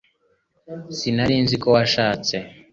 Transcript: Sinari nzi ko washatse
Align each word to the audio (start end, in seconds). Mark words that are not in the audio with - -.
Sinari 0.97 1.35
nzi 1.43 1.55
ko 1.61 1.67
washatse 1.75 2.35